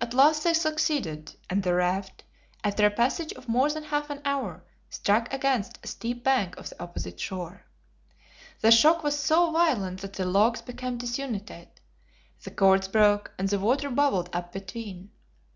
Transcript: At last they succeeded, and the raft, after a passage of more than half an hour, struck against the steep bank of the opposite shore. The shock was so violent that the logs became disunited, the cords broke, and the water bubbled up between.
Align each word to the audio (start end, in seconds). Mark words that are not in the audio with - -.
At 0.00 0.14
last 0.14 0.44
they 0.44 0.54
succeeded, 0.54 1.34
and 1.50 1.64
the 1.64 1.74
raft, 1.74 2.22
after 2.62 2.86
a 2.86 2.90
passage 2.92 3.32
of 3.32 3.48
more 3.48 3.68
than 3.68 3.82
half 3.82 4.10
an 4.10 4.20
hour, 4.24 4.62
struck 4.90 5.34
against 5.34 5.82
the 5.82 5.88
steep 5.88 6.22
bank 6.22 6.56
of 6.56 6.68
the 6.68 6.80
opposite 6.80 7.18
shore. 7.18 7.64
The 8.60 8.70
shock 8.70 9.02
was 9.02 9.18
so 9.18 9.50
violent 9.50 10.02
that 10.02 10.12
the 10.12 10.24
logs 10.24 10.62
became 10.62 10.98
disunited, 10.98 11.66
the 12.44 12.52
cords 12.52 12.86
broke, 12.86 13.32
and 13.40 13.48
the 13.48 13.58
water 13.58 13.90
bubbled 13.90 14.30
up 14.32 14.52
between. 14.52 15.10